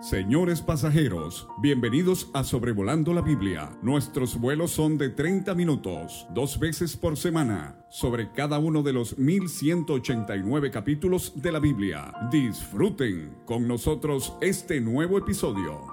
[0.00, 3.70] Señores pasajeros, bienvenidos a Sobrevolando la Biblia.
[3.80, 9.16] Nuestros vuelos son de 30 minutos, dos veces por semana, sobre cada uno de los
[9.16, 12.12] 1189 capítulos de la Biblia.
[12.30, 15.86] Disfruten con nosotros este nuevo episodio.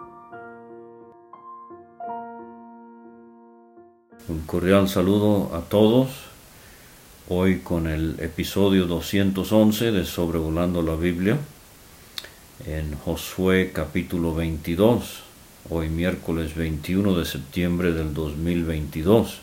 [4.27, 6.09] Un cordial saludo a todos.
[7.29, 11.39] Hoy con el episodio 211 de Sobrevolando la Biblia
[12.65, 15.23] en Josué capítulo 22,
[15.69, 19.39] hoy miércoles 21 de septiembre del 2022.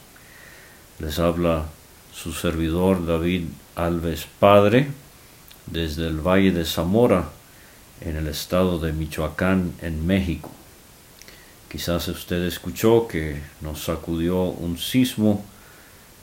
[1.01, 1.67] Les habla
[2.15, 3.45] su servidor David
[3.77, 4.89] Alves Padre
[5.67, 7.29] desde el Valle de Zamora
[8.01, 10.51] en el estado de Michoacán en México.
[11.71, 15.45] Quizás usted escuchó que nos sacudió un sismo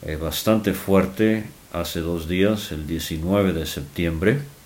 [0.02, 4.57] eh, bastante fuerte hace dos días, el 19 de septiembre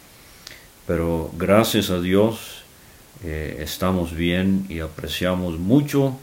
[0.86, 2.62] pero gracias a Dios
[3.24, 6.18] eh, estamos bien y apreciamos mucho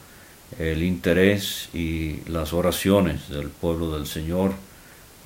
[0.58, 4.52] el interés y las oraciones del pueblo del Señor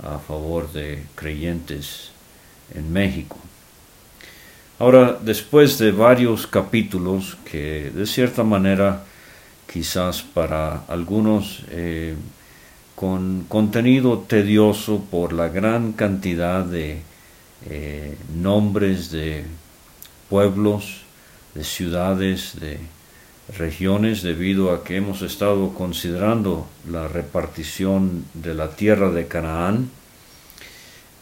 [0.04, 2.10] a favor de creyentes
[2.76, 3.38] en México.
[4.80, 9.06] Ahora, después de varios capítulos que de cierta manera
[9.72, 12.16] quizás para algunos eh,
[12.96, 17.02] con contenido tedioso por la gran cantidad de
[17.70, 19.44] eh, nombres de
[20.30, 21.02] pueblos,
[21.54, 22.80] de ciudades, de
[23.58, 29.90] regiones, debido a que hemos estado considerando la repartición de la tierra de Canaán.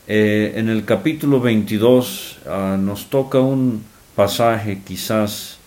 [0.08, 3.84] Eh, en el capítulo 22 ah, nos toca un
[4.16, 5.58] pasaje quizás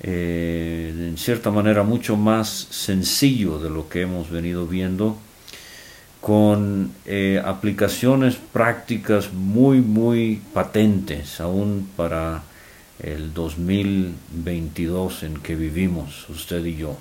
[0.00, 5.16] eh, en cierta manera mucho más sencillo de lo que hemos venido viendo
[6.24, 12.44] con eh, aplicaciones prácticas muy, muy patentes, aún para
[12.98, 16.96] el 2022 en que vivimos usted y yo.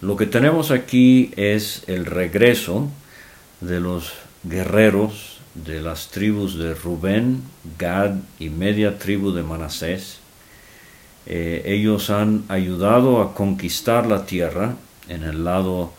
[0.00, 2.88] Lo que tenemos aquí es el regreso
[3.60, 7.42] de los guerreros de las tribus de Rubén,
[7.78, 10.20] Gad y media tribu de Manasés.
[11.26, 14.76] Eh, ellos han ayudado a conquistar la tierra
[15.10, 15.92] en el lado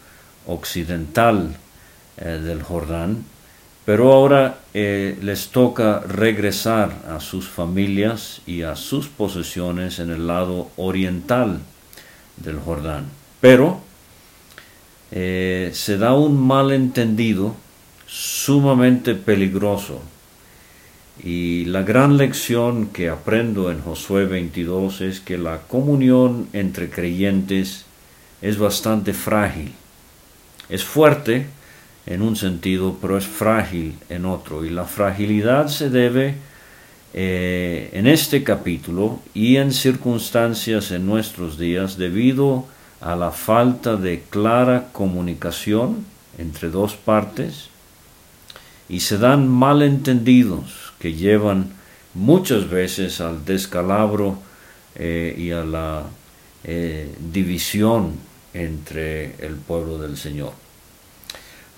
[0.47, 1.55] occidental
[2.17, 3.23] eh, del Jordán,
[3.85, 10.27] pero ahora eh, les toca regresar a sus familias y a sus posesiones en el
[10.27, 11.59] lado oriental
[12.35, 13.05] del Jordán.
[13.39, 13.79] Pero
[15.11, 17.55] eh, se da un malentendido
[18.07, 20.01] sumamente peligroso.
[21.23, 27.85] Y la gran lección que aprendo en Josué 22 es que la comunión entre creyentes
[28.41, 29.71] es bastante frágil.
[30.69, 31.47] Es fuerte,
[32.07, 34.65] en un sentido, pero es frágil en otro.
[34.65, 36.35] Y la fragilidad se debe
[37.13, 42.65] eh, en este capítulo y en circunstancias en nuestros días debido
[43.01, 46.05] a la falta de clara comunicación
[46.37, 47.69] entre dos partes
[48.89, 51.71] y se dan malentendidos que llevan
[52.13, 54.39] muchas veces al descalabro
[54.95, 56.03] eh, y a la
[56.63, 58.13] eh, división
[58.53, 60.66] entre el pueblo del Señor.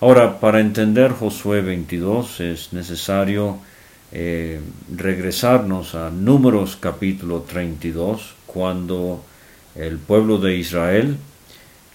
[0.02, 3.58] Ahora, para entender Josué 22 es necesario
[4.12, 4.58] eh,
[4.96, 9.22] regresarnos a Números capítulo 32, cuando
[9.74, 11.18] el pueblo de Israel,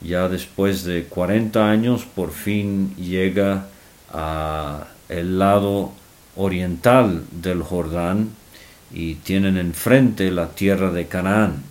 [0.02, 3.66] ya después de 40 años, por fin llega
[4.14, 5.92] a el lado
[6.36, 8.30] oriental del Jordán
[8.94, 11.64] y tienen enfrente la tierra de Canaán.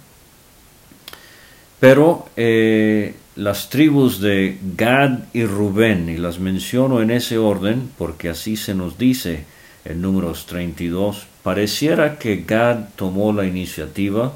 [1.78, 8.28] Pero eh, las tribus de Gad y Rubén, y las menciono en ese orden porque
[8.28, 9.44] así se nos dice
[9.84, 14.32] en números 32, pareciera que Gad tomó la iniciativa,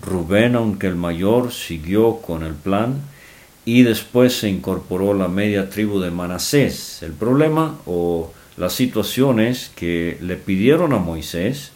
[0.00, 3.00] Rubén, aunque el mayor, siguió con el plan,
[3.64, 7.02] y después se incorporó la media tribu de Manasés.
[7.02, 11.72] El problema o la situación es que le pidieron a Moisés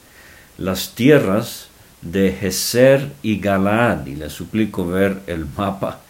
[0.56, 1.68] las tierras
[2.02, 6.03] de Geser y Galaad, y le suplico ver el mapa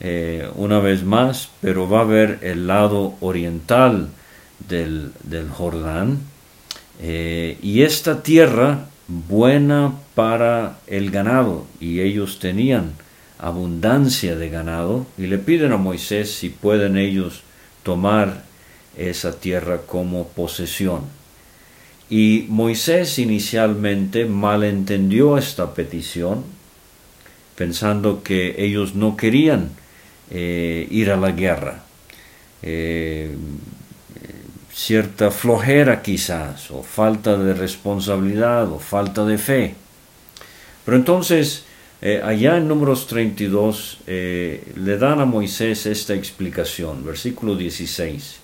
[0.00, 4.08] eh, una vez más, pero va a ver el lado oriental
[4.66, 5.12] del,
[5.50, 6.20] Jordán.
[7.00, 12.92] Eh, y esta tierra buena para el ganado, y ellos tenían
[13.38, 17.42] abundancia de ganado, y le piden a Moisés si pueden ellos
[17.82, 18.44] tomar
[18.96, 21.02] esa tierra como posesión.
[22.08, 26.44] Y Moisés inicialmente malentendió esta petición,
[27.54, 29.70] pensando que ellos no querían
[30.30, 31.82] eh, ir a la guerra.
[32.62, 33.34] Eh,
[34.72, 39.74] cierta flojera quizás, o falta de responsabilidad, o falta de fe.
[40.84, 41.64] Pero entonces,
[42.00, 48.40] eh, allá en números 32, eh, le dan a Moisés esta explicación, versículo 16.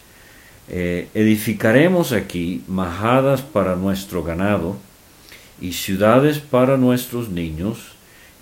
[0.69, 4.77] Eh, edificaremos aquí majadas para nuestro ganado
[5.61, 7.96] y ciudades para nuestros niños,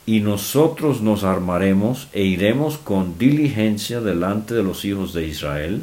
[0.07, 5.83] y nosotros nos armaremos e iremos con diligencia delante de los hijos de Israel,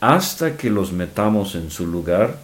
[0.00, 2.38] hasta que los metamos en su lugar,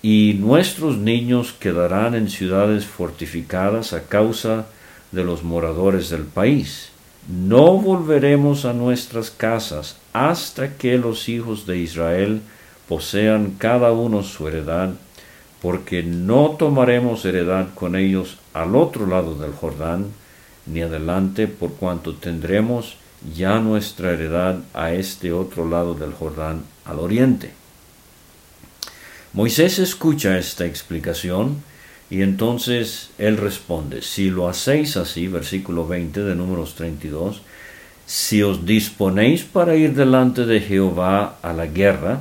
[0.00, 4.66] y nuestros niños quedarán en ciudades fortificadas a causa
[5.10, 6.90] de los moradores del país.
[7.28, 12.40] No volveremos a nuestras casas hasta que los hijos de Israel
[12.88, 14.90] posean cada uno su heredad,
[15.60, 20.06] porque no tomaremos heredad con ellos al otro lado del Jordán,
[20.72, 22.96] ni adelante, por cuanto tendremos
[23.36, 27.50] ya nuestra heredad a este otro lado del Jordán, al oriente.
[29.32, 31.62] Moisés escucha esta explicación
[32.10, 37.42] y entonces él responde, si lo hacéis así, versículo 20 de números 32,
[38.06, 42.20] si os disponéis para ir delante de Jehová a la guerra,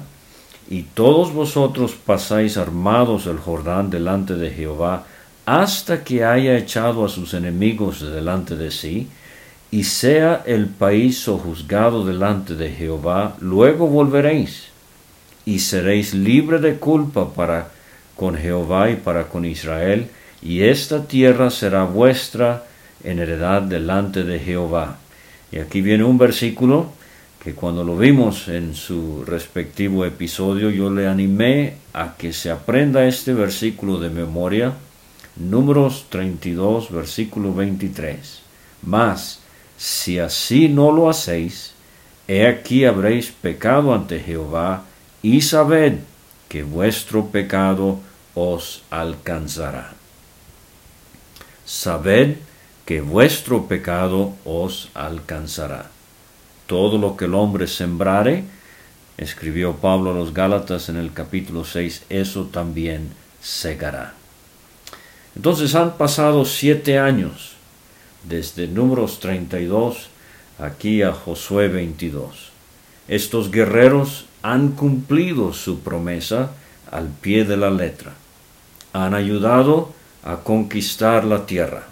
[0.69, 5.05] y todos vosotros pasáis armados el Jordán delante de Jehová,
[5.47, 9.07] hasta que haya echado a sus enemigos delante de sí,
[9.71, 14.65] y sea el país sojuzgado delante de Jehová, luego volveréis,
[15.45, 17.69] y seréis libre de culpa para
[18.17, 20.09] con Jehová y para con Israel,
[20.41, 22.65] y esta tierra será vuestra
[23.05, 24.97] en heredad delante de Jehová.
[25.49, 26.91] Y aquí viene un versículo
[27.41, 33.07] que cuando lo vimos en su respectivo episodio yo le animé a que se aprenda
[33.07, 34.73] este versículo de memoria,
[35.39, 38.41] números 32, versículo 23.
[38.83, 39.39] Mas,
[39.77, 41.73] si así no lo hacéis,
[42.27, 44.83] he aquí habréis pecado ante Jehová,
[45.21, 45.99] y sabed
[46.49, 47.99] que vuestro pecado
[48.35, 49.93] os alcanzará.
[51.65, 52.37] Sabed
[52.85, 55.89] que vuestro pecado os alcanzará.
[56.67, 58.43] Todo lo que el hombre sembrare,
[59.17, 63.09] escribió Pablo a los Gálatas en el capítulo 6, eso también
[63.41, 64.16] segará.
[65.37, 67.51] Entonces han pasado siete años
[68.23, 70.09] desde números 32
[70.57, 72.49] aquí a Josué 22.
[73.07, 76.53] Estos guerreros han cumplido su promesa
[76.89, 78.13] al pie de la letra.
[78.93, 79.93] Han ayudado
[80.23, 81.83] a conquistar la tierra.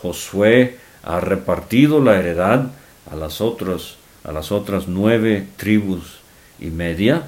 [0.00, 2.66] Josué ha repartido la heredad
[3.10, 6.20] a las otras, a las otras nueve tribus
[6.60, 7.24] y media,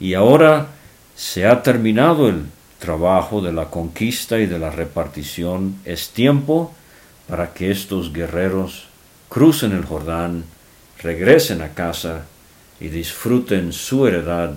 [0.00, 0.68] y ahora
[1.14, 2.46] se ha terminado el
[2.82, 5.76] trabajo de la conquista y de la repartición.
[5.84, 6.74] Es tiempo
[7.28, 8.88] para que estos guerreros
[9.28, 10.44] crucen el Jordán,
[11.00, 12.24] regresen a casa
[12.80, 14.54] y disfruten su heredad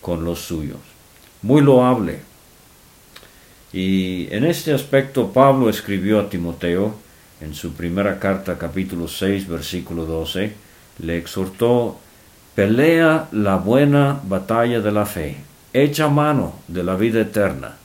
[0.00, 0.80] con los suyos.
[1.42, 2.18] Muy loable.
[3.72, 6.96] Y en este aspecto Pablo escribió a Timoteo,
[7.40, 10.52] en su primera carta capítulo 6 versículo 12,
[10.98, 11.98] le exhortó,
[12.56, 15.36] pelea la buena batalla de la fe,
[15.72, 17.76] echa mano de la vida eterna,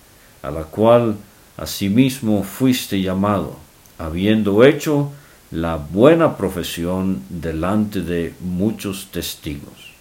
[0.41, 1.15] a la cual
[1.57, 3.57] asimismo fuiste llamado,
[3.97, 5.11] habiendo hecho
[5.51, 9.93] la buena profesión delante de muchos testigos.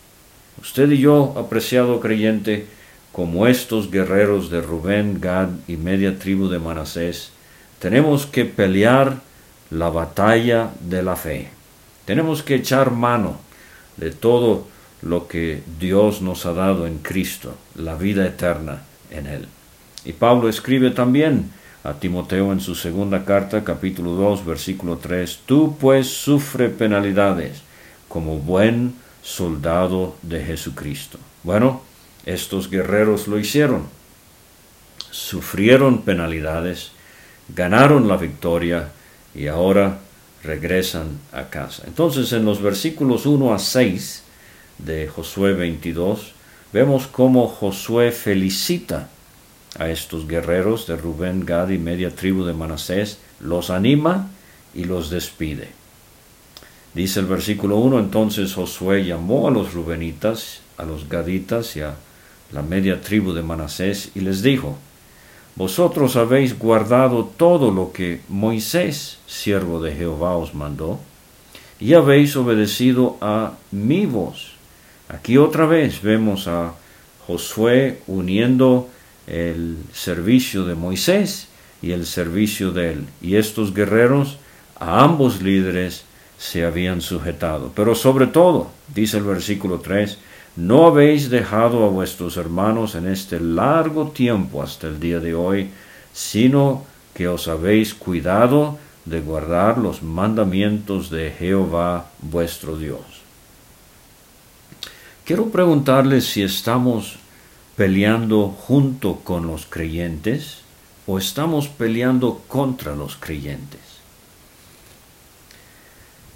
[0.60, 2.66] Usted y yo, apreciado creyente,
[3.12, 7.30] como estos guerreros de Rubén, Gad y media tribu de Manasés,
[7.78, 9.20] tenemos que pelear
[9.70, 11.48] la batalla de la fe.
[12.06, 13.36] Tenemos que echar mano
[13.96, 14.66] de todo
[15.04, 19.48] lo que Dios nos ha dado en Cristo, la vida eterna en Él.
[20.04, 21.50] Y Pablo escribe también
[21.82, 27.62] a Timoteo en su segunda carta, capítulo 2, versículo 3, Tú pues sufre penalidades
[28.08, 31.18] como buen soldado de Jesucristo.
[31.42, 31.82] Bueno,
[32.24, 33.84] estos guerreros lo hicieron.
[35.10, 36.92] Sufrieron penalidades,
[37.54, 38.88] ganaron la victoria,
[39.34, 39.98] y ahora
[40.42, 41.82] regresan a casa.
[41.86, 44.22] Entonces en los versículos 1 a 6
[44.78, 46.32] de Josué 22
[46.72, 49.08] vemos cómo Josué felicita
[49.78, 54.30] a estos guerreros de Rubén, Gad y media tribu de Manasés, los anima
[54.74, 55.68] y los despide.
[56.94, 61.96] Dice el versículo 1, entonces Josué llamó a los Rubenitas, a los Gaditas y a
[62.52, 64.76] la media tribu de Manasés y les dijo,
[65.56, 70.98] vosotros habéis guardado todo lo que Moisés, siervo de Jehová, os mandó,
[71.78, 74.53] y habéis obedecido a mi voz.
[75.08, 76.74] Aquí otra vez vemos a
[77.26, 78.88] Josué uniendo
[79.26, 81.48] el servicio de Moisés
[81.82, 83.06] y el servicio de él.
[83.20, 84.38] Y estos guerreros
[84.78, 86.04] a ambos líderes
[86.38, 87.72] se habían sujetado.
[87.74, 90.18] Pero sobre todo, dice el versículo 3,
[90.56, 95.70] no habéis dejado a vuestros hermanos en este largo tiempo hasta el día de hoy,
[96.12, 103.23] sino que os habéis cuidado de guardar los mandamientos de Jehová vuestro Dios.
[105.24, 107.16] Quiero preguntarles si estamos
[107.76, 110.58] peleando junto con los creyentes
[111.06, 113.80] o estamos peleando contra los creyentes.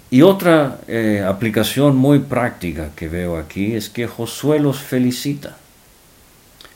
[0.09, 5.57] Y otra eh, aplicación muy práctica que veo aquí es que Josué los felicita.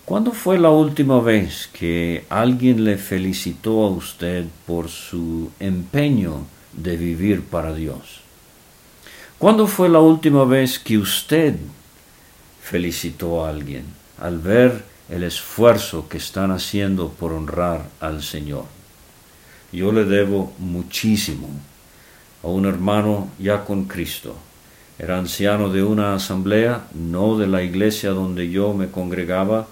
[0.06, 6.96] ¿Cuándo fue la última vez que alguien le felicitó a usted por su empeño de
[6.96, 8.22] vivir para Dios?
[9.40, 11.56] ¿Cuándo fue la última vez que usted
[12.64, 13.86] felicitó a alguien
[14.20, 18.66] al ver el esfuerzo que están haciendo por honrar al Señor?
[19.72, 21.50] Yo le debo muchísimo
[22.44, 24.36] a un hermano ya con Cristo.
[25.00, 29.68] Era anciano de una asamblea, no de la iglesia donde yo me congregaba,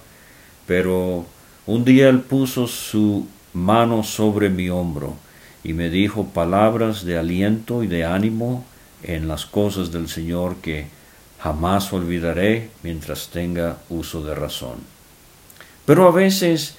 [0.66, 1.24] pero
[1.66, 5.14] un día él puso su mano sobre mi hombro
[5.62, 8.64] y me dijo palabras de aliento y de ánimo
[9.02, 10.86] en las cosas del Señor que
[11.42, 14.78] jamás olvidaré mientras tenga uso de razón.
[15.84, 16.76] Pero a veces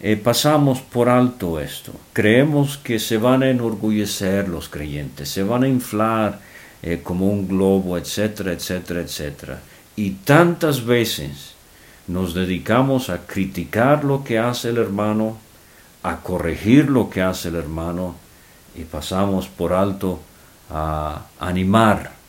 [0.00, 1.92] eh, pasamos por alto esto.
[2.12, 6.38] Creemos que se van a enorgullecer los creyentes, se van a inflar
[6.82, 9.60] eh, como un globo, etcétera, etcétera, etcétera.
[9.96, 11.54] Y tantas veces
[12.06, 15.38] nos dedicamos a criticar lo que hace el hermano,
[16.04, 18.14] a corregir lo que hace el hermano
[18.76, 20.20] y pasamos por alto
[20.70, 22.23] a animar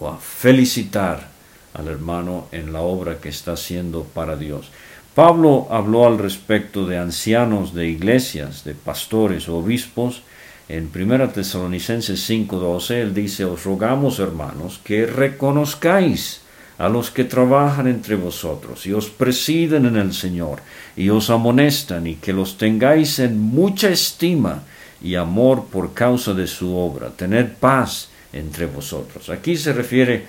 [0.00, 1.28] o a felicitar
[1.74, 4.70] al hermano en la obra que está haciendo para Dios.
[5.14, 10.22] Pablo habló al respecto de ancianos de iglesias, de pastores o obispos.
[10.68, 16.40] En 1 Tesalonicenses 5:12 él dice, os rogamos hermanos que reconozcáis
[16.78, 20.60] a los que trabajan entre vosotros y os presiden en el Señor
[20.96, 24.64] y os amonestan y que los tengáis en mucha estima
[25.00, 27.10] y amor por causa de su obra.
[27.10, 29.30] Tened paz entre vosotros.
[29.30, 30.24] Aquí se refiere,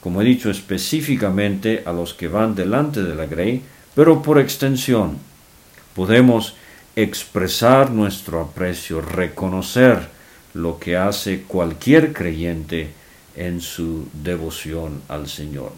[0.00, 3.62] como he dicho, específicamente a los que van delante de la grey,
[3.94, 5.18] pero por extensión
[5.94, 6.54] podemos
[6.94, 10.08] expresar nuestro aprecio, reconocer
[10.54, 12.90] lo que hace cualquier creyente
[13.34, 15.72] en su devoción al Señor.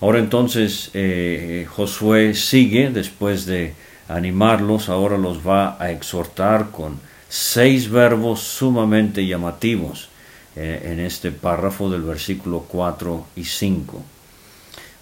[0.00, 3.74] Ahora entonces eh, Josué sigue, después de
[4.08, 10.08] animarlos, ahora los va a exhortar con seis verbos sumamente llamativos
[10.56, 14.02] eh, en este párrafo del versículo 4 y 5.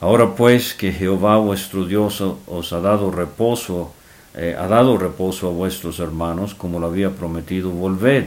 [0.00, 3.92] Ahora pues que Jehová vuestro Dios os ha dado reposo,
[4.34, 8.26] eh, ha dado reposo a vuestros hermanos, como lo había prometido, volved,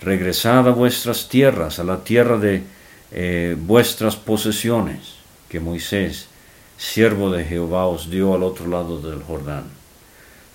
[0.00, 2.64] regresad a vuestras tierras, a la tierra de
[3.56, 5.18] vuestras posesiones
[5.48, 6.28] que Moisés,
[6.76, 9.64] siervo de Jehová, os dio al otro lado del Jordán.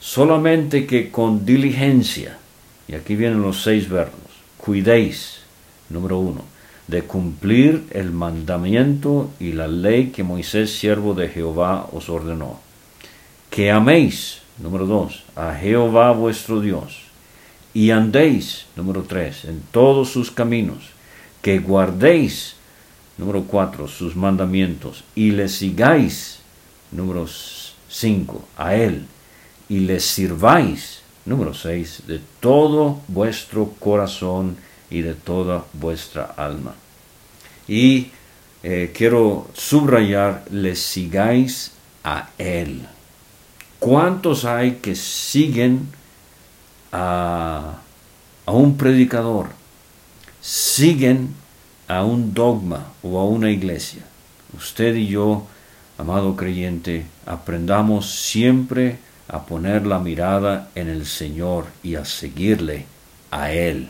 [0.03, 2.37] Solamente que con diligencia,
[2.89, 4.19] y aquí vienen los seis verbos,
[4.57, 5.39] cuidéis,
[5.89, 6.41] número uno,
[6.87, 12.59] de cumplir el mandamiento y la ley que Moisés, siervo de Jehová, os ordenó.
[13.49, 17.03] Que améis, número dos, a Jehová vuestro Dios,
[17.73, 20.89] y andéis, número tres, en todos sus caminos,
[21.41, 22.57] que guardéis
[23.17, 25.03] Número cuatro, sus mandamientos.
[25.15, 26.39] Y le sigáis.
[26.91, 27.25] Número
[27.89, 29.05] cinco, a Él.
[29.73, 31.01] Y le sirváis.
[31.25, 34.55] Número seis, de todo vuestro corazón
[34.91, 36.75] y de toda vuestra alma.
[37.67, 38.11] Y
[38.61, 41.71] eh, quiero subrayar, le sigáis
[42.03, 42.85] a Él.
[43.79, 45.89] ¿Cuántos hay que siguen
[46.91, 47.79] a,
[48.45, 49.47] a un predicador?
[50.39, 51.33] Siguen
[51.87, 54.03] a un dogma o a una iglesia.
[54.55, 55.47] Usted y yo,
[55.97, 58.99] amado creyente, aprendamos siempre
[59.33, 62.85] a poner la mirada en el Señor y a seguirle
[63.31, 63.89] a Él.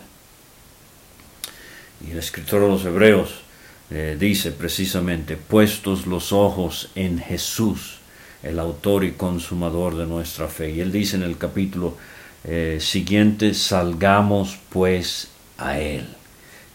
[2.08, 3.44] Y el escritor de los Hebreos
[3.92, 8.00] eh, dice precisamente, puestos los ojos en Jesús,
[8.42, 10.72] el autor y consumador de nuestra fe.
[10.72, 11.98] Y él dice en el capítulo
[12.46, 16.08] eh, siguiente, salgamos pues a Él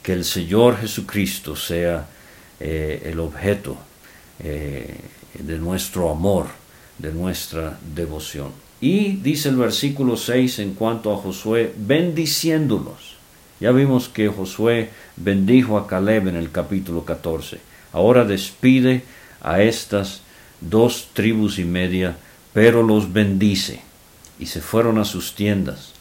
[0.02, 2.06] que el Señor Jesucristo sea
[2.60, 3.78] eh, el objeto
[4.38, 6.46] de nuestro amor,
[6.98, 8.52] de nuestra devoción.
[8.80, 13.16] Y dice el versículo 6 en cuanto a Josué, bendiciéndolos.
[13.60, 17.58] Ya vimos que Josué bendijo a Caleb en el capítulo 14.
[17.92, 19.02] Ahora despide
[19.40, 20.22] a estas
[20.60, 22.16] dos tribus y media,
[22.52, 23.80] pero los bendice.
[24.38, 25.92] Y se fueron a sus tiendas.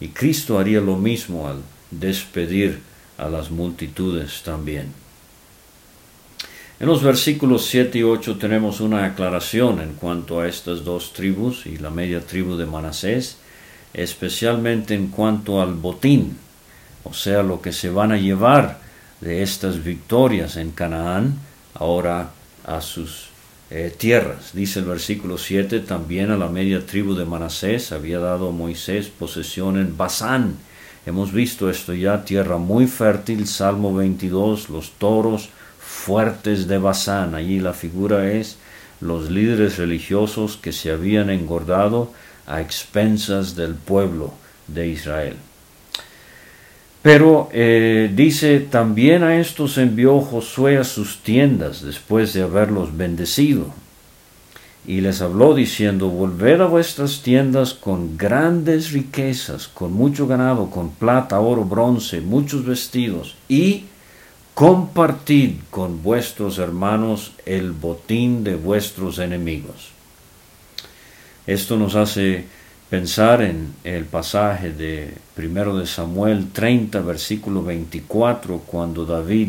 [0.00, 1.62] Y Cristo haría lo mismo al
[1.92, 2.80] despedir
[3.18, 4.92] a las multitudes también.
[6.78, 11.64] En los versículos 7 y 8 tenemos una aclaración en cuanto a estas dos tribus
[11.64, 13.38] y la media tribu de Manasés.
[13.94, 16.36] especialmente en cuanto al botín,
[17.02, 18.78] o sea, lo que se van a llevar
[19.22, 21.38] de estas victorias en Canaán,
[21.72, 22.32] ahora
[22.66, 23.28] a sus
[23.70, 24.50] eh, tierras.
[24.52, 29.78] Dice el versículo 7, también a la media tribu de Manasés había dado Moisés posesión
[29.78, 30.56] en Basán.
[31.06, 35.48] Hemos visto esto ya, tierra muy fértil, Salmo 22, los toros
[36.06, 37.34] fuertes de Basán.
[37.34, 38.58] Allí la figura es
[39.00, 42.12] los líderes religiosos que se habían engordado
[42.46, 44.32] a expensas del pueblo
[44.68, 45.34] de Israel.
[47.02, 53.74] Pero eh, dice, también a estos envió Josué a sus tiendas después de haberlos bendecido.
[54.86, 60.90] Y les habló diciendo, volved a vuestras tiendas con grandes riquezas, con mucho ganado, con
[60.90, 63.86] plata, oro, bronce, muchos vestidos, y
[64.56, 69.90] compartid con vuestros hermanos el botín de vuestros enemigos.
[71.46, 72.46] Esto nos hace
[72.88, 79.48] pensar en el pasaje de primero de Samuel 30, versículo 24, cuando David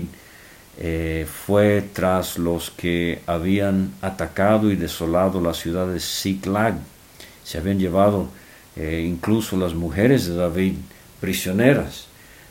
[0.77, 6.79] eh, fue tras los que habían atacado y desolado la ciudad de Ziklag.
[7.45, 8.27] Se habían llevado
[8.75, 10.73] eh, incluso las mujeres de David
[11.21, 12.07] prisioneras.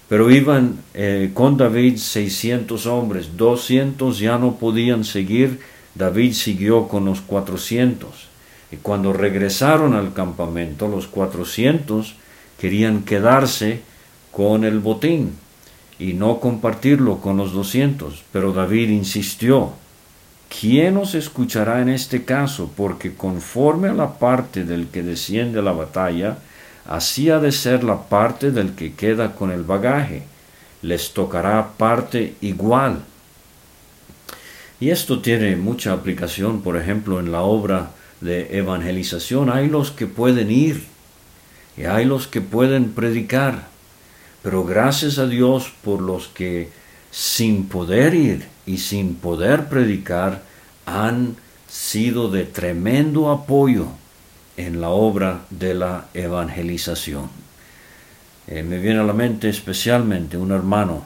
[0.08, 5.60] Pero iban eh, con David 600 hombres, 200 ya no podían seguir,
[5.94, 8.28] David siguió con los 400.
[8.70, 12.14] Y cuando regresaron al campamento, los 400
[12.58, 13.80] querían quedarse
[14.30, 15.32] con el botín
[15.98, 18.24] y no compartirlo con los 200.
[18.32, 19.72] Pero David insistió,
[20.60, 22.70] ¿quién os escuchará en este caso?
[22.76, 26.38] Porque conforme a la parte del que desciende a la batalla,
[26.88, 30.22] así ha de ser la parte del que queda con el bagaje,
[30.82, 33.02] les tocará parte igual.
[34.78, 37.90] Y esto tiene mucha aplicación, por ejemplo, en la obra
[38.20, 39.50] de evangelización.
[39.50, 40.84] Hay los que pueden ir
[41.76, 43.68] y hay los que pueden predicar,
[44.42, 46.70] pero gracias a Dios por los que
[47.10, 50.42] sin poder ir y sin poder predicar
[50.84, 51.36] han
[51.68, 53.88] sido de tremendo apoyo
[54.56, 57.28] en la obra de la evangelización.
[58.48, 61.04] Eh, me viene a la mente especialmente un hermano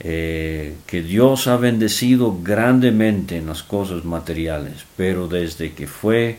[0.00, 6.38] eh, que Dios ha bendecido grandemente en las cosas materiales, pero desde que fue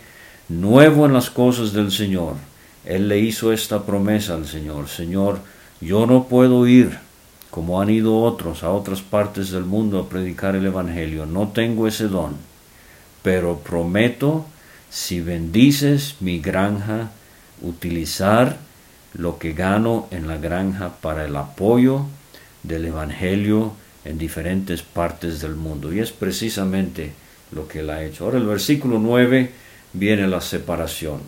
[0.50, 2.36] nuevo en las cosas del Señor,
[2.84, 5.40] Él le hizo esta promesa al Señor, Señor,
[5.82, 6.98] yo no puedo ir
[7.50, 11.88] como han ido otros a otras partes del mundo a predicar el Evangelio, no tengo
[11.88, 12.36] ese don,
[13.24, 14.46] pero prometo
[14.96, 17.12] si bendices mi granja,
[17.62, 18.56] utilizar
[19.14, 22.06] lo que gano en la granja para el apoyo
[22.64, 23.74] del Evangelio
[24.06, 25.92] en diferentes partes del mundo.
[25.92, 27.12] Y es precisamente
[27.52, 28.24] lo que él ha hecho.
[28.24, 29.52] Ahora el versículo 9
[29.92, 31.20] viene la separación.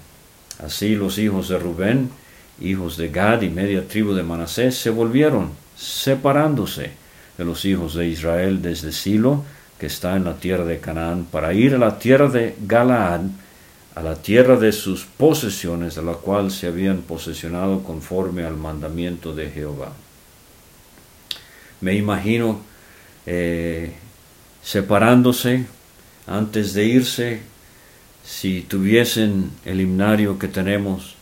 [0.63, 2.09] Así los hijos de Rubén,
[2.61, 6.91] hijos de Gad y media tribu de Manasés se volvieron, separándose
[7.37, 9.43] de los hijos de Israel desde Silo,
[9.77, 13.23] que está en la tierra de Canaán, para ir a la tierra de Galaad,
[13.97, 19.33] a la tierra de sus posesiones, de la cual se habían posesionado conforme al mandamiento
[19.33, 19.91] de Jehová.
[21.81, 22.61] Me imagino
[23.25, 23.93] eh,
[24.61, 25.65] separándose
[26.27, 27.41] antes de irse,
[28.23, 31.15] si tuviesen el himnario que tenemos,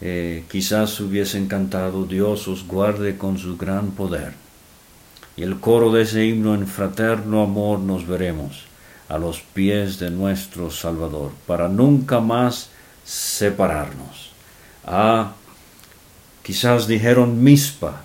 [0.00, 4.34] eh, quizás hubiesen cantado Dios os guarde con su gran poder.
[5.36, 8.71] Y el coro de ese himno en fraterno amor nos veremos
[9.08, 12.70] a los pies de nuestro Salvador, para nunca más
[13.04, 14.30] separarnos.
[14.84, 15.32] Ah,
[16.42, 18.02] quizás dijeron mispa,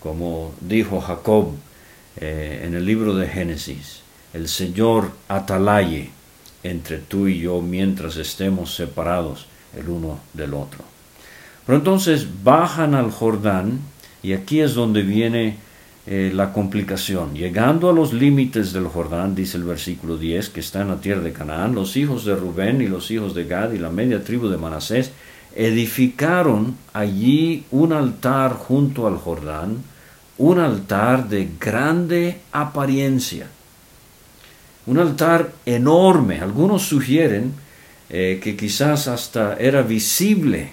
[0.00, 1.52] como dijo Jacob
[2.16, 4.00] eh, en el libro de Génesis,
[4.32, 6.10] el Señor atalaye
[6.62, 10.84] entre tú y yo mientras estemos separados el uno del otro.
[11.66, 13.80] Pero entonces bajan al Jordán
[14.22, 15.56] y aquí es donde viene
[16.06, 17.34] eh, la complicación.
[17.34, 21.20] Llegando a los límites del Jordán, dice el versículo 10, que está en la tierra
[21.20, 24.48] de Canaán, los hijos de Rubén y los hijos de Gad y la media tribu
[24.48, 25.12] de Manasés
[25.54, 29.82] edificaron allí un altar junto al Jordán,
[30.38, 33.48] un altar de grande apariencia,
[34.86, 36.40] un altar enorme.
[36.40, 37.52] Algunos sugieren
[38.08, 40.70] eh, que quizás hasta era visible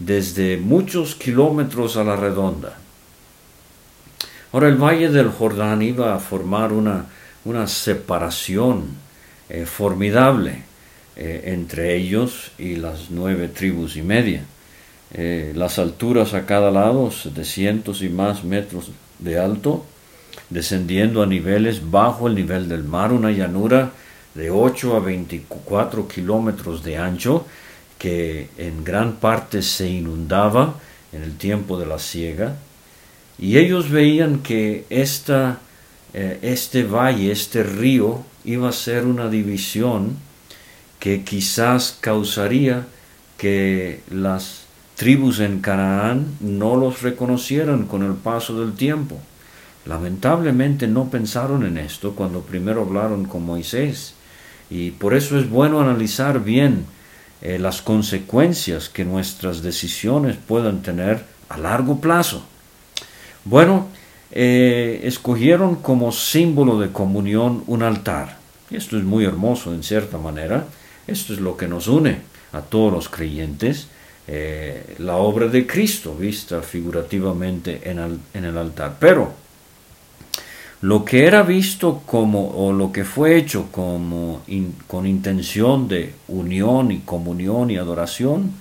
[0.00, 2.78] desde muchos kilómetros a la redonda.
[4.52, 7.04] Ahora el valle del Jordán iba a formar una,
[7.44, 8.86] una separación
[9.50, 10.62] eh, formidable
[11.16, 14.44] eh, entre ellos y las nueve tribus y media.
[15.12, 19.84] Eh, las alturas a cada lado, 700 y más metros de alto,
[20.48, 23.90] descendiendo a niveles bajo el nivel del mar, una llanura
[24.34, 27.46] de 8 a 24 kilómetros de ancho,
[27.98, 30.74] que en gran parte se inundaba
[31.12, 32.56] en el tiempo de la siega,
[33.38, 35.58] y ellos veían que esta,
[36.12, 40.16] eh, este valle, este río, iba a ser una división
[40.98, 42.86] que quizás causaría
[43.36, 44.64] que las
[44.96, 49.20] tribus en Canaán no los reconocieran con el paso del tiempo.
[49.86, 54.14] Lamentablemente no pensaron en esto cuando primero hablaron con Moisés,
[54.70, 56.84] y por eso es bueno analizar bien
[57.40, 62.44] eh, las consecuencias que nuestras decisiones puedan tener a largo plazo.
[63.48, 63.86] Bueno,
[64.30, 68.36] eh, escogieron como símbolo de comunión un altar.
[68.70, 70.66] Esto es muy hermoso en cierta manera.
[71.06, 72.18] Esto es lo que nos une
[72.52, 73.88] a todos los creyentes.
[74.26, 78.96] Eh, la obra de Cristo vista figurativamente en, en el altar.
[79.00, 79.32] Pero
[80.82, 84.42] lo que era visto como, o lo que fue hecho como
[84.86, 88.52] con intención de unión y comunión y adoración,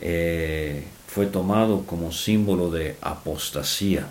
[0.00, 4.06] eh, fue tomado como símbolo de apostasía.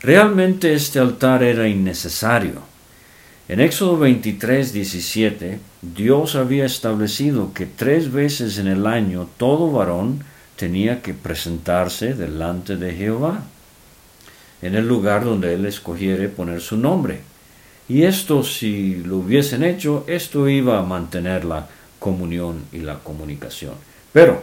[0.00, 2.62] Realmente este altar era innecesario.
[3.48, 10.22] En Éxodo 23, 17, Dios había establecido que tres veces en el año todo varón
[10.54, 13.42] tenía que presentarse delante de Jehová,
[14.62, 17.20] en el lugar donde él escogiere poner su nombre.
[17.88, 21.66] Y esto, si lo hubiesen hecho, esto iba a mantener la
[21.98, 23.74] comunión y la comunicación.
[24.12, 24.42] Pero,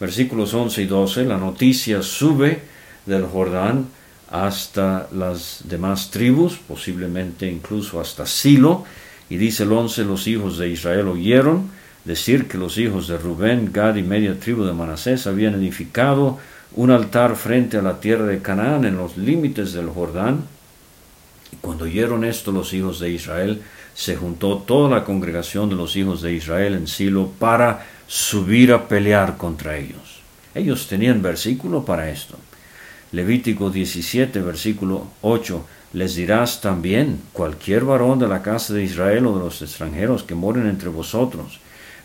[0.00, 2.62] versículos 11 y 12, la noticia sube
[3.04, 3.88] del Jordán
[4.32, 8.84] hasta las demás tribus, posiblemente incluso hasta Silo,
[9.28, 11.70] y dice el 11, los hijos de Israel oyeron
[12.04, 16.38] decir que los hijos de Rubén, Gad y media tribu de Manasés habían edificado
[16.74, 20.44] un altar frente a la tierra de Canaán en los límites del Jordán.
[21.52, 23.60] Y cuando oyeron esto los hijos de Israel,
[23.94, 28.88] se juntó toda la congregación de los hijos de Israel en Silo para subir a
[28.88, 30.20] pelear contra ellos.
[30.54, 32.38] Ellos tenían versículo para esto.
[33.12, 39.36] Levítico 17, versículo 8, les dirás también, cualquier varón de la casa de Israel o
[39.36, 41.60] de los extranjeros que moren entre vosotros,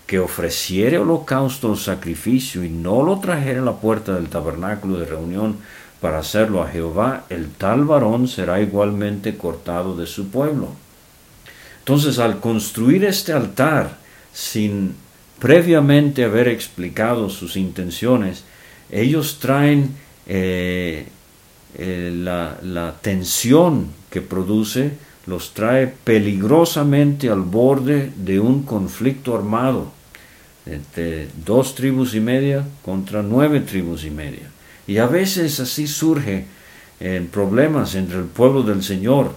[0.06, 5.06] que ofreciere holocausto o sacrificio y no lo trajere a la puerta del tabernáculo de
[5.06, 5.58] reunión
[6.02, 10.70] para hacerlo a Jehová, el tal varón será igualmente cortado de su pueblo.
[11.80, 13.98] Entonces, al construir este altar,
[14.34, 14.94] sin
[15.40, 18.44] previamente haber explicado sus intenciones,
[18.92, 19.96] ellos traen
[20.30, 21.08] eh,
[21.78, 24.92] eh, la, tensión que produce
[25.26, 29.92] los trae peligrosamente al borde de un conflicto armado
[30.66, 34.52] entre dos tribus y media contra nueve tribus y media.
[34.86, 36.46] Y a veces así surge
[37.00, 39.34] eh, problemas entre el pueblo del Señor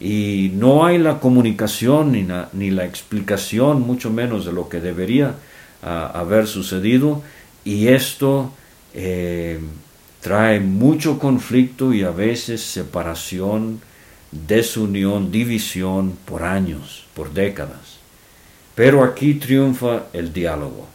[0.00, 4.80] y no hay la comunicación ni la, ni la explicación, mucho menos de lo que
[4.80, 5.34] debería
[5.80, 7.22] haber sucedido
[7.64, 8.52] y esto
[10.28, 13.80] trae mucho conflicto y a veces separación,
[14.30, 17.96] desunión, división por años, por décadas.
[18.74, 20.86] Pero aquí triunfa el diálogo.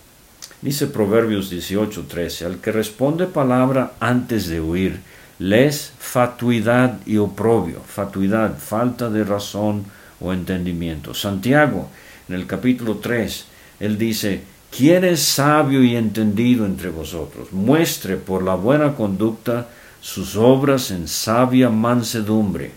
[0.61, 4.99] Dice Proverbios 18:13, al que responde palabra antes de huir,
[5.39, 9.83] les fatuidad y oprobio, fatuidad, falta de razón
[10.19, 11.15] o entendimiento.
[11.15, 11.89] Santiago,
[12.29, 13.45] en el capítulo 3,
[13.79, 14.43] él dice,
[14.75, 17.51] ¿Quién es sabio y entendido entre vosotros?
[17.51, 19.67] Muestre por la buena conducta
[20.01, 22.71] sus obras en sabia mansedumbre.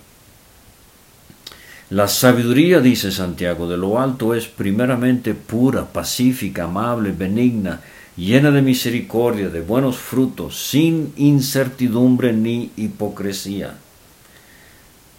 [1.89, 7.81] La sabiduría, dice Santiago, de lo alto es primeramente pura, pacífica, amable, benigna,
[8.17, 13.75] llena de misericordia, de buenos frutos, sin incertidumbre ni hipocresía.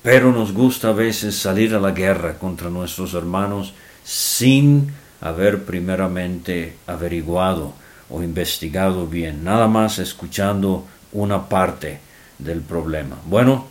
[0.04, 6.76] Pero nos gusta a veces salir a la guerra contra nuestros hermanos sin haber primeramente
[6.88, 7.74] averiguado
[8.10, 12.00] o investigado bien, nada más escuchando una parte
[12.40, 13.18] del problema.
[13.26, 13.68] Bueno,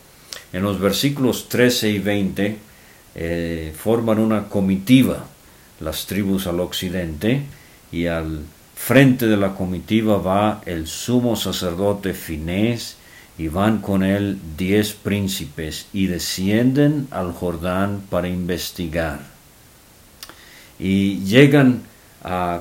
[0.52, 2.56] en los versículos 13 y 20
[3.14, 5.24] eh, forman una comitiva
[5.80, 7.42] las tribus al occidente
[7.92, 8.42] y al
[8.74, 12.96] frente de la comitiva va el sumo sacerdote Finés
[13.38, 19.35] y van con él diez príncipes y descienden al Jordán para investigar
[20.78, 21.82] y llegan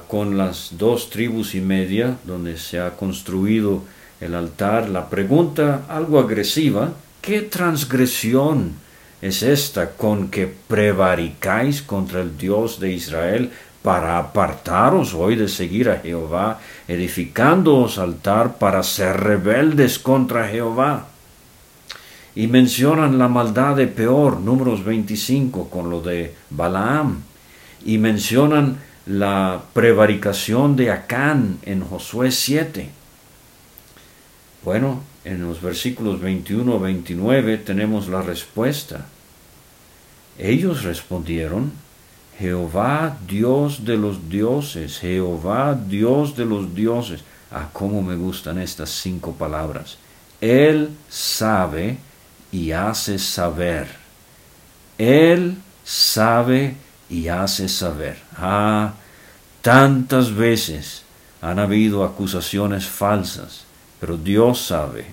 [0.08, 3.82] con las dos tribus y media donde se ha construido
[4.22, 4.90] el altar.
[4.90, 8.74] La pregunta algo agresiva, ¿qué transgresión
[9.22, 13.52] es esta con que prevaricáis contra el Dios de Israel
[13.82, 21.08] para apartaros hoy de seguir a Jehová, edificándoos altar para ser rebeldes contra Jehová?
[22.36, 27.24] Y mencionan la maldad de peor, números 25, con lo de Balaam
[27.86, 32.90] y mencionan la prevaricación de Acán en Josué 7?
[34.64, 39.06] Bueno, en los versículos 21 a 29 tenemos la respuesta.
[40.38, 41.72] Ellos respondieron,
[42.38, 47.24] Jehová Dios de los dioses, Jehová Dios de los dioses.
[47.52, 49.98] Ah, cómo me gustan estas cinco palabras.
[50.42, 51.98] Él sabe
[52.52, 53.88] y hace saber.
[54.98, 56.76] Él sabe
[57.10, 58.18] y hace saber.
[58.38, 58.94] Ah,
[59.62, 61.04] tantas veces
[61.42, 63.66] han habido acusaciones falsas,
[64.00, 65.06] pero Dios sabe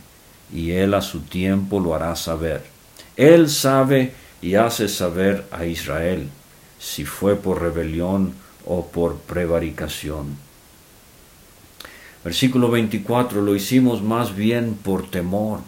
[0.52, 2.64] y Él a su tiempo lo hará saber.
[3.16, 6.28] Él sabe y hace saber a Israel
[6.78, 8.35] si fue por rebelión
[8.66, 10.37] o por prevaricación.
[12.24, 15.61] Versículo 24, lo hicimos más bien por temor.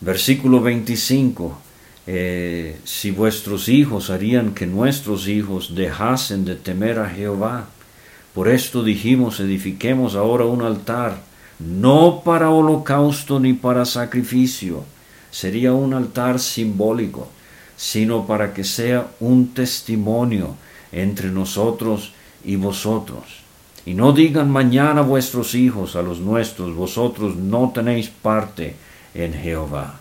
[0.00, 1.58] Versículo 25,
[2.06, 7.66] eh, si vuestros hijos harían que nuestros hijos dejasen de temer a Jehová,
[8.34, 11.22] por esto dijimos, edifiquemos ahora un altar,
[11.58, 14.84] no para holocausto ni para sacrificio,
[15.30, 17.28] sería un altar simbólico,
[17.76, 20.56] sino para que sea un testimonio
[20.90, 22.12] entre nosotros
[22.44, 23.42] y vosotros.
[23.84, 28.76] Y no digan mañana vuestros hijos a los nuestros, vosotros no tenéis parte
[29.14, 30.00] en Jehová.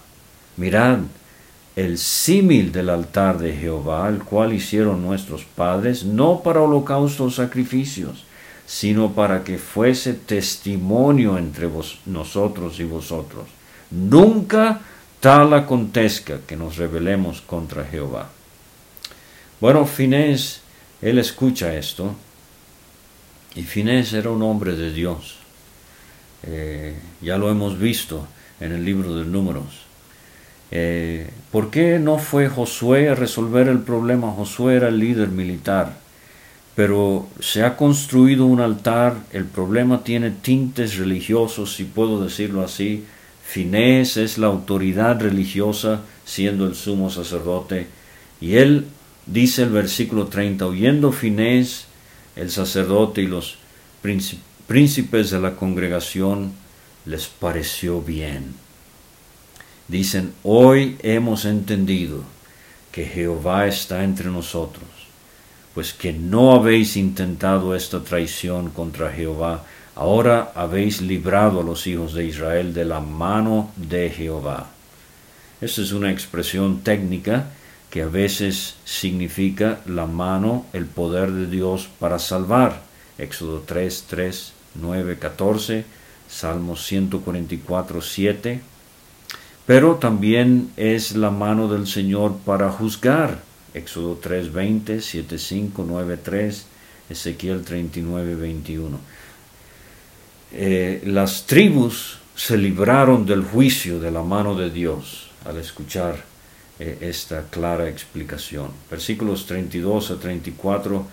[0.58, 1.00] Mirad
[1.76, 8.26] el símil del altar de Jehová, el cual hicieron nuestros padres, no para holocaustos sacrificios,
[8.66, 11.70] sino para que fuese testimonio entre
[12.06, 13.46] nosotros y vosotros.
[13.90, 14.82] Nunca
[15.20, 18.30] tal acontezca que nos rebelemos contra Jehová.
[19.60, 20.62] Bueno, Finés,
[21.02, 22.16] él escucha esto,
[23.56, 25.38] y Finés era un hombre de Dios.
[26.44, 28.28] Eh, ya lo hemos visto
[28.60, 29.81] en el libro de números.
[30.72, 34.32] Eh, ¿Por qué no fue Josué a resolver el problema?
[34.32, 35.98] Josué era el líder militar,
[36.76, 43.04] pero se ha construido un altar, el problema tiene tintes religiosos, si puedo decirlo así,
[43.44, 47.88] Finés es la autoridad religiosa, siendo el sumo sacerdote,
[48.40, 48.86] y él
[49.26, 51.88] dice el versículo 30, oyendo Finés,
[52.38, 53.58] el sacerdote y los
[54.02, 56.54] príncipes de la congregación,
[57.06, 58.71] les pareció bien.
[59.92, 62.24] Dicen, hoy hemos entendido
[62.92, 64.88] que Jehová está entre nosotros,
[65.74, 72.14] pues que no habéis intentado esta traición contra Jehová, Ahora habéis librado a los hijos
[72.14, 74.70] de Israel de la mano de Jehová.
[75.60, 77.50] Esta es una expresión técnica
[77.90, 82.82] que a veces significa la mano, el poder de Dios para salvar.
[83.18, 85.86] Éxodo 3, 3, 9, 14,
[86.30, 88.62] Salmos 144, 7.
[89.72, 93.42] Pero también es la mano del Señor para juzgar.
[93.74, 96.66] Éxodo 3, 20, 7, 5, 9, 3,
[97.10, 99.00] Ezequiel 39, 21.
[100.52, 106.22] Eh, las tribus se libraron del juicio de la mano de Dios al escuchar
[106.78, 108.72] eh, esta clara explicación.
[108.90, 111.06] Versículos 32 a 34,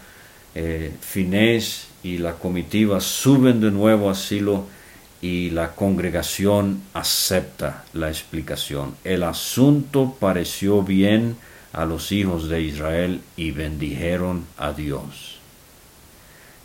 [0.57, 4.65] eh, Finés y la comitiva suben de nuevo a Silo
[5.21, 8.95] y la congregación acepta la explicación.
[9.05, 11.37] El asunto pareció bien
[11.73, 15.39] a los hijos de Israel y bendijeron a Dios.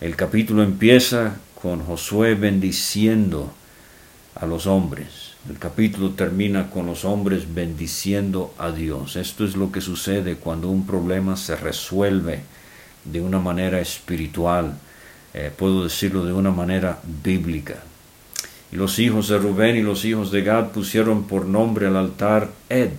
[0.01, 3.53] El capítulo empieza con Josué bendiciendo
[4.35, 5.33] a los hombres.
[5.49, 9.15] El capítulo termina con los hombres bendiciendo a Dios.
[9.15, 12.41] Esto es lo que sucede cuando un problema se resuelve
[13.03, 14.73] de una manera espiritual,
[15.33, 17.83] eh, puedo decirlo de una manera bíblica.
[18.73, 22.49] Y los hijos de Rubén y los hijos de Gad pusieron por nombre al altar
[22.69, 22.89] Ed,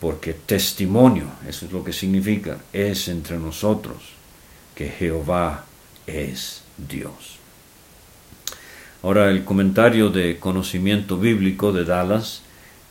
[0.00, 3.96] porque testimonio, eso es lo que significa, es entre nosotros
[4.74, 5.66] que Jehová
[6.06, 7.36] es Dios.
[9.02, 12.40] Ahora el comentario de conocimiento bíblico de Dallas,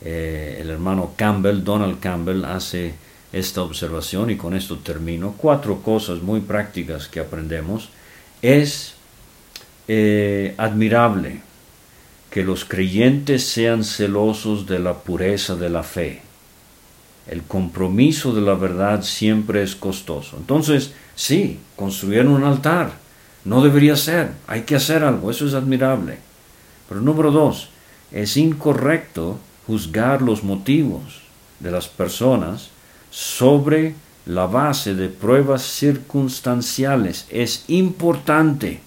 [0.00, 2.94] eh, el hermano Campbell, Donald Campbell, hace
[3.32, 5.34] esta observación y con esto termino.
[5.36, 7.88] Cuatro cosas muy prácticas que aprendemos.
[8.42, 8.94] Es
[9.88, 11.47] eh, admirable
[12.30, 16.22] que los creyentes sean celosos de la pureza de la fe.
[17.26, 20.36] El compromiso de la verdad siempre es costoso.
[20.36, 22.92] Entonces, sí, construyeron un altar
[23.48, 26.18] no debería ser, hay que hacer algo, eso es admirable.
[26.86, 27.70] Pero número dos,
[28.12, 31.22] es incorrecto juzgar los motivos
[31.58, 32.68] de las personas
[33.10, 33.94] sobre
[34.26, 37.26] la base de pruebas circunstanciales.
[37.30, 38.80] Es importante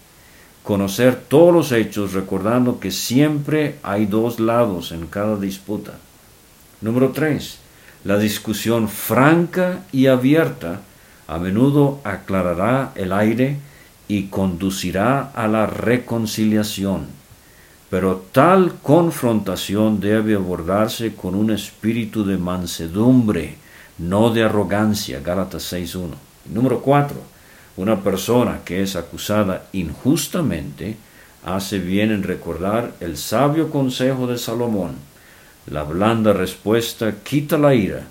[0.63, 5.93] conocer todos los hechos recordando que siempre hay dos lados en cada disputa.
[6.81, 7.59] Número tres,
[8.03, 10.81] la discusión franca y abierta
[11.27, 13.57] a menudo aclarará el aire
[14.07, 17.07] y conducirá a la reconciliación.
[17.89, 23.55] Pero tal confrontación debe abordarse con un espíritu de mansedumbre,
[23.97, 25.19] no de arrogancia.
[25.19, 26.09] Gálatas 6.1.
[26.53, 27.30] Número 4.
[27.77, 30.97] Una persona que es acusada injustamente
[31.43, 34.95] hace bien en recordar el sabio consejo de Salomón.
[35.67, 38.03] La blanda respuesta quita la ira,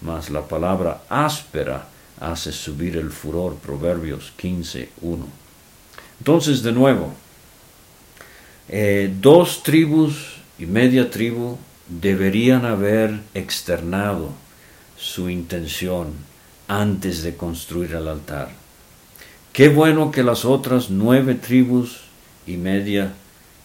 [0.00, 1.88] mas la palabra áspera
[2.20, 3.56] hace subir el furor.
[3.56, 4.88] Proverbios 15.1.
[6.18, 7.12] Entonces, de nuevo,
[8.68, 14.30] eh, dos tribus y media tribu deberían haber externado
[14.96, 16.12] su intención
[16.68, 18.59] antes de construir el altar.
[19.60, 22.00] Qué bueno que las otras nueve tribus
[22.46, 23.12] y media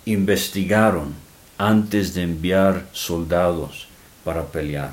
[0.03, 1.13] investigaron
[1.57, 3.87] antes de enviar soldados
[4.25, 4.91] para pelear.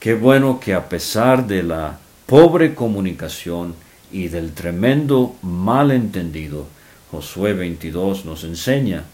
[0.00, 3.74] Qué bueno que a pesar de la pobre comunicación
[4.10, 6.64] y del tremendo malentendido,
[7.10, 9.04] Josué 22 nos enseña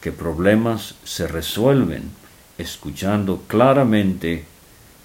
[0.00, 2.10] que problemas se resuelven
[2.58, 4.46] escuchando claramente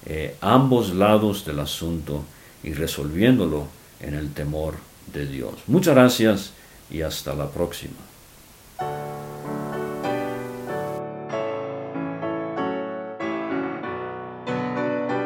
[0.08, 2.24] eh, ambos lados del asunto
[2.64, 3.68] y resolviéndolo
[4.00, 4.95] en el temor
[5.68, 6.52] Muchas gracias
[6.90, 7.96] y hasta la próxima.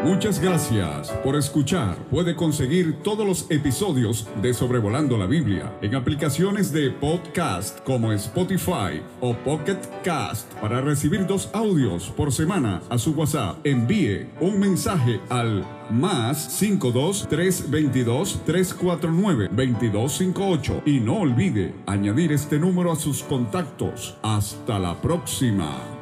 [0.03, 1.95] Muchas gracias por escuchar.
[2.09, 9.03] Puede conseguir todos los episodios de Sobrevolando la Biblia en aplicaciones de podcast como Spotify
[9.21, 13.57] o Pocket Cast para recibir dos audios por semana a su WhatsApp.
[13.63, 22.91] Envíe un mensaje al más 52 322 349 2258 y no olvide añadir este número
[22.91, 24.17] a sus contactos.
[24.21, 25.98] Hasta la próxima.